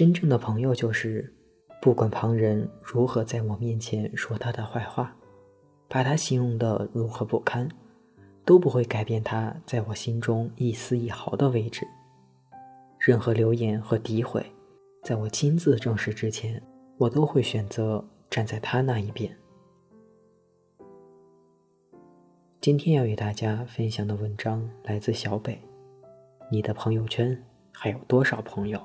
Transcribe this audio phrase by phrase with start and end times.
[0.00, 1.30] 真正的朋友就是，
[1.78, 5.14] 不管旁人如何在我面前说他的坏话，
[5.88, 7.68] 把他形容的如何不堪，
[8.46, 11.86] 都不会改变他在我心中一丝一毫的位置。
[12.98, 14.42] 任何流言和诋毁，
[15.02, 16.62] 在我亲自证实之前，
[16.96, 19.30] 我都会选择站在他那一边。
[22.62, 25.60] 今天要与大家分享的文章来自小北。
[26.50, 27.38] 你的朋友圈
[27.70, 28.80] 还有多少朋友？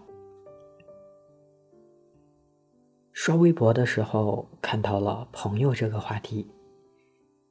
[3.25, 6.47] 刷微博的时候看到了“朋友”这个话题，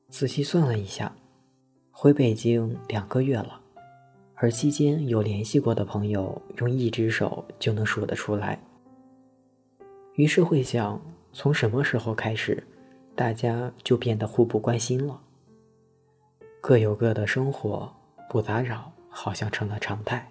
[0.09, 1.13] 仔细算了一下，
[1.91, 3.61] 回北京两个月了，
[4.37, 8.63] 而期间有联系过的朋友，用一只手就能数得出来。
[10.15, 11.03] 于是会想，
[11.33, 12.63] 从什么时候开始，
[13.17, 15.23] 大家就变得互不关心了？
[16.61, 17.93] 各有各的生活，
[18.31, 20.31] 不打扰，好像成了常态，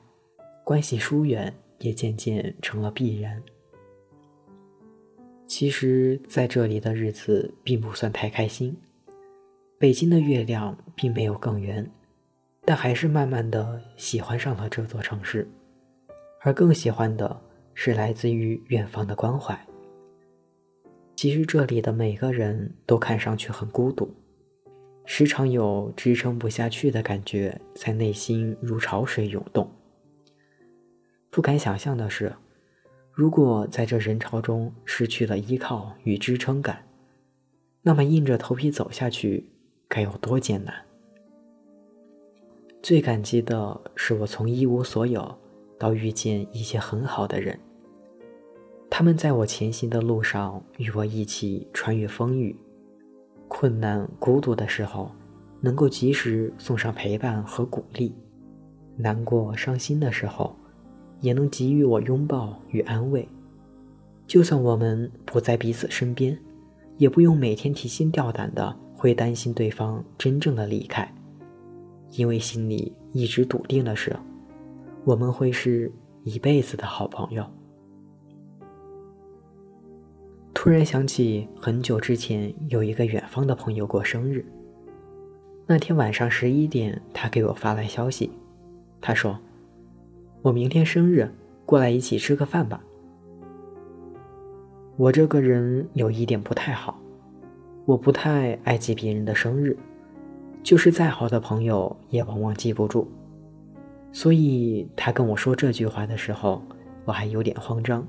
[0.63, 3.43] 关系疏远也渐渐成了必然。
[5.55, 8.75] 其实，在这里的日子并不算太开心。
[9.77, 11.87] 北京的月亮并没有更圆，
[12.65, 15.47] 但还是慢慢的喜欢上了这座城市，
[16.41, 17.39] 而更喜欢的
[17.75, 19.55] 是来自于远方的关怀。
[21.15, 24.11] 其实这里的每个人都看上去很孤独，
[25.05, 29.71] 时常有支撑不下去的感觉在内心如潮水涌动。
[31.29, 32.33] 不敢想象的是。
[33.15, 36.83] 如果在这人潮中失去了依靠与支撑感，
[37.83, 39.51] 那么硬着头皮走下去
[39.87, 40.73] 该有多艰难？
[42.81, 45.37] 最感激的是我从一无所有
[45.77, 47.59] 到遇见一些很好的人，
[48.89, 52.55] 他们在我前行的路上与我一起穿越风雨，
[53.47, 55.11] 困难孤独的时候
[55.61, 58.15] 能够及时送上陪伴和鼓励，
[58.97, 60.57] 难过伤心的时候。
[61.23, 63.25] 也能给予我拥抱与安慰，
[64.27, 66.37] 就算我们不在彼此身边，
[66.97, 71.09] 也不用每天提心吊胆的会担心对方真正的离开，
[72.11, 74.13] 因为心里一直笃定的是，
[75.05, 75.89] 我们会是
[76.25, 77.45] 一辈子的好朋友。
[80.53, 84.45] 突然想起很久之前有一个远方的朋友过生日，
[85.65, 88.29] 那天晚上十一点，他给我发来消息，
[88.99, 89.39] 他说。
[90.43, 91.31] 我明天生日，
[91.65, 92.83] 过来一起吃个饭吧。
[94.97, 96.99] 我这个人有一点不太好，
[97.85, 99.77] 我不太爱记别人的生日，
[100.61, 103.09] 就是再好的朋友也往往记不住。
[104.11, 106.61] 所以他跟我说这句话的时候，
[107.05, 108.05] 我还有点慌张。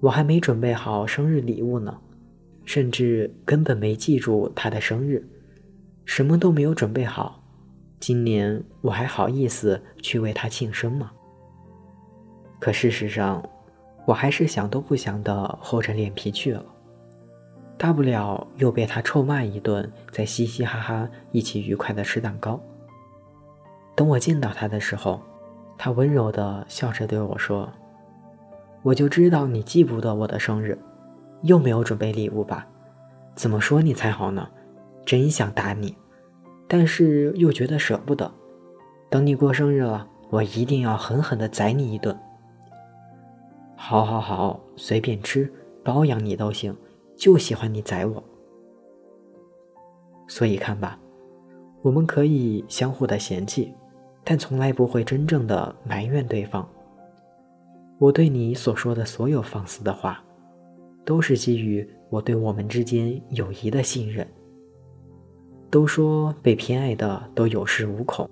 [0.00, 1.96] 我还没准备好生日礼物呢，
[2.64, 5.24] 甚至根本没记住他的生日，
[6.04, 7.40] 什么都没有准备好。
[8.00, 11.12] 今年我还好意思去为他庆生吗？
[12.60, 13.42] 可事实上，
[14.04, 16.62] 我还是想都不想的厚着脸皮去了。
[17.78, 22.60] 大不了又被他臭骂一顿，再嘻嘻哈哈一起愉快的吃蛋糕。
[23.96, 25.20] 等我见到他的时候，
[25.78, 27.72] 他温柔的笑着对我说
[28.84, 30.78] ：“我就知道你记不得我的生日，
[31.40, 32.66] 又没有准备礼物吧？
[33.34, 34.46] 怎么说你才好呢？
[35.06, 35.96] 真想打你，
[36.68, 38.30] 但是又觉得舍不得。
[39.08, 42.14] 等你过生日了，我一定要狠狠的宰你一顿。”
[43.82, 45.50] 好，好，好，随便吃，
[45.82, 46.76] 包养你都行，
[47.16, 48.22] 就喜欢你宰我。
[50.28, 51.00] 所以看吧，
[51.80, 53.72] 我们可以相互的嫌弃，
[54.22, 56.68] 但从来不会真正的埋怨对方。
[57.98, 60.22] 我对你所说的所有放肆的话，
[61.06, 64.28] 都是基于我对我们之间友谊的信任。
[65.70, 68.28] 都说被偏爱的都有恃无恐，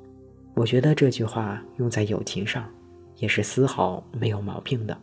[0.54, 2.68] 我觉得这句话用在友情上，
[3.16, 4.96] 也是丝毫没有毛病的。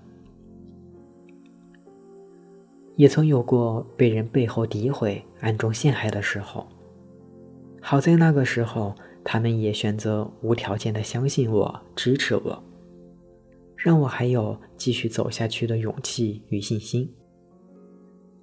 [2.96, 6.68] 也曾有过被人背后诋毁、暗中陷害的时候。
[7.82, 12.64] 好在那个时候，他们也选择无条件的相信我、支持我，
[13.76, 17.12] 让我还有继续走下去的勇气与信心。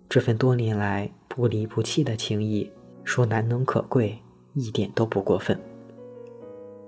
[0.09, 2.71] 这份多年来不离不弃的情谊，
[3.03, 4.19] 说难能可贵，
[4.55, 5.59] 一点都不过分。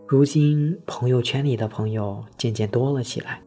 [0.06, 3.42] 如今朋友圈里的朋友渐渐多了起来，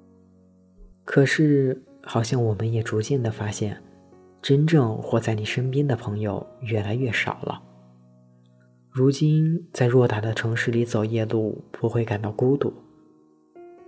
[1.06, 3.82] 可是好像我们也逐渐的发现，
[4.42, 7.62] 真正活在你身边的朋友越来越少了。
[8.90, 12.74] 如今在偌大的城市里走夜路，不会感到孤独，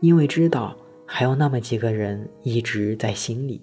[0.01, 0.75] 因为知道
[1.05, 3.61] 还有那么几个人一直在心里，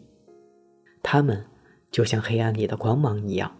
[1.03, 1.45] 他们
[1.91, 3.51] 就像黑暗里的光芒一样。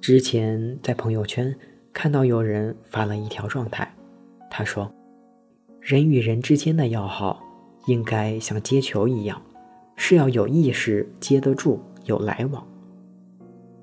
[0.00, 1.54] 之前在朋友圈。
[1.94, 3.94] 看到有人发了一条状态，
[4.50, 4.90] 他说
[5.78, 7.44] ：“人与人之间的要好，
[7.84, 9.42] 应该像接球一样，
[10.04, 12.66] 是要有意识接得住，有来往。”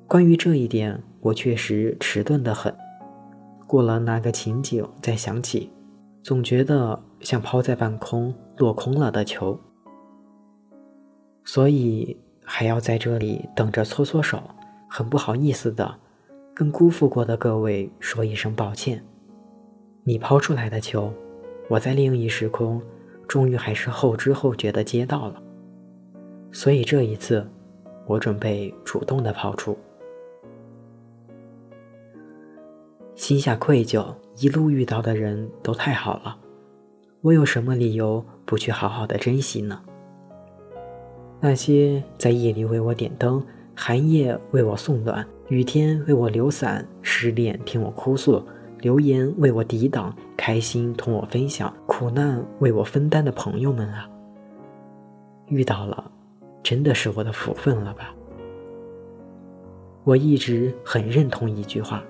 [0.06, 2.75] 关于这一点，我确实迟钝得很。
[3.66, 5.71] 过了那个情景，再想起，
[6.21, 9.57] 总觉得像抛在半空落空了的球，
[11.45, 14.44] 所以还要在这里等着搓搓手，
[14.89, 15.95] 很不好意思的。
[16.54, 19.01] 跟辜负过的各位说一声抱歉。
[20.04, 21.13] 你抛出来的球，
[21.69, 22.81] 我在另一时空，
[23.25, 25.42] 终于还是后知后觉的接到了。
[26.51, 27.47] 所以这一次，
[28.05, 29.77] 我准备主动的抛出。
[33.15, 36.37] 心下愧疚，一路遇到的人都太好了，
[37.21, 39.81] 我有什么理由不去好好的珍惜呢？
[41.39, 43.43] 那些在夜里为我点灯。
[43.81, 48.43] 寒夜为我送暖，雨天为我留伞，失恋听我哭诉，
[48.81, 54.09] 流言为我抵挡，开心同我分享，苦难为我分担的朋友们啊！
[55.47, 56.11] 遇到了，
[56.63, 58.13] 真的是我的福分了吧？
[60.03, 62.03] 我一直很认同一句话：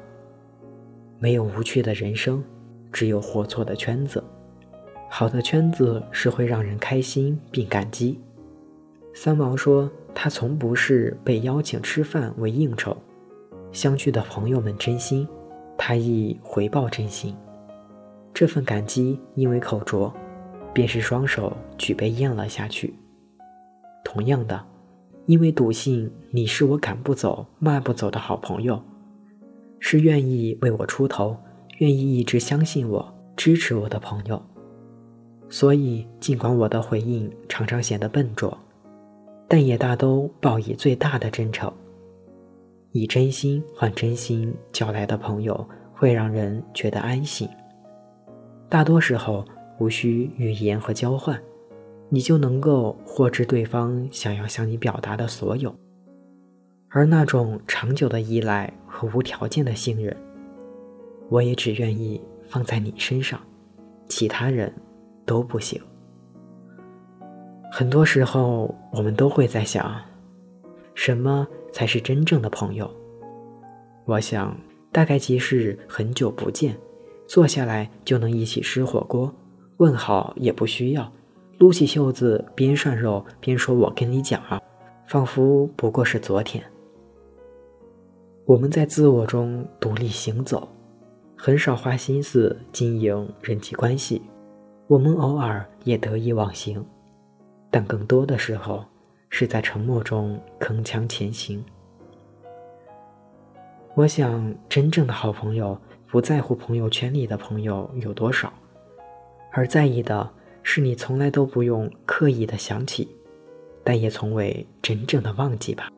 [1.19, 2.43] 没有无趣的人生，
[2.91, 4.23] 只有活错的圈子。
[5.09, 8.19] 好的圈子是会让人开心并感激。
[9.13, 9.89] 三毛说。
[10.11, 12.97] 他从不是被邀请吃饭为应酬，
[13.71, 15.25] 相聚的朋友们真心，
[15.77, 17.33] 他亦回报真心。
[18.33, 20.11] 这份感激因为口拙，
[20.73, 22.93] 便是双手举杯咽了下去。
[24.03, 24.65] 同样的，
[25.25, 28.81] 因为笃信你是我赶不走、迈不走的好朋友，
[29.79, 31.37] 是愿意为我出头、
[31.77, 34.41] 愿意一直相信我、支持我的朋友，
[35.49, 38.57] 所以尽管我的回应常常显得笨拙。
[39.47, 41.73] 但也大都报以最大的真诚，
[42.91, 47.49] 以真心换真心交来的朋友，会让人觉得安心。
[48.69, 49.43] 大多时候
[49.79, 51.41] 无需语言和交换，
[52.09, 55.73] 你就能够获知对方想要向你表达的所有。
[56.89, 60.15] 而那种长久的依赖和无条件的信任，
[61.29, 62.19] 我也只愿意
[62.49, 63.39] 放在你身上，
[64.07, 64.73] 其他人
[65.25, 65.79] 都不行。
[67.71, 69.95] 很多时候，我们都会在想，
[70.95, 72.89] 什么才是真正的朋友？
[74.05, 74.57] 我想，
[74.91, 76.75] 大概即是很久不见，
[77.27, 79.31] 坐下来就能一起吃火锅，
[79.77, 81.13] 问好也不需要，
[81.59, 84.61] 撸起袖子边涮肉边说“我跟你讲啊”，
[85.05, 86.63] 仿佛不过是昨天。
[88.45, 90.69] 我们在自我中独立行走，
[91.35, 94.21] 很少花心思经营人际关系，
[94.87, 96.83] 我们偶尔也得意忘形。
[97.69, 98.85] 但更多的时候，
[99.29, 101.61] 是在沉默中铿锵前行。
[103.95, 108.53] 我想，真正的好朋友不在乎朋友圈里的朋友有多少，
[109.51, 110.27] 而在意的
[110.71, 113.07] 是你从来都不用刻意的想起，
[113.83, 115.91] 但也从未真正的忘记吧。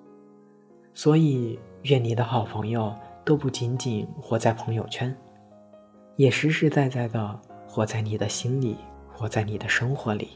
[0.94, 5.14] 所以，愿你的好朋友都不仅仅活在朋友圈，
[6.16, 7.38] 也实实在在的
[7.68, 8.78] 活在你的心里，
[9.12, 10.30] 活在你的生活里，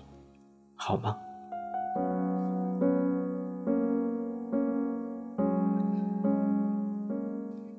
[0.76, 1.18] 好吗？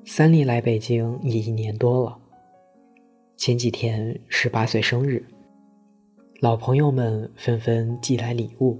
[0.03, 2.17] 三丽来北京已一年多了。
[3.35, 5.23] 前几天十八岁生日，
[6.39, 8.79] 老朋友们纷纷寄来礼物，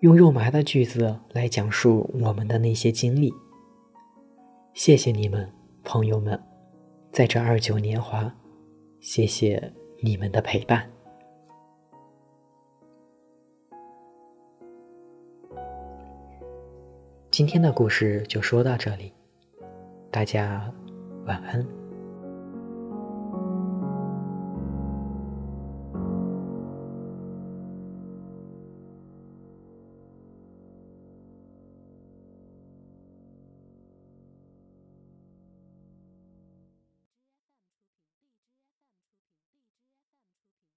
[0.00, 3.30] 用肉麻的句子来讲述我们的那些经历。
[4.72, 5.46] 谢谢你们，
[5.84, 6.42] 朋友们，
[7.12, 8.34] 在这二九年华，
[8.98, 10.90] 谢谢你们的陪伴。
[17.30, 19.12] 今天的故事就说到这里。
[20.10, 20.72] 大家
[21.26, 21.83] 晚安。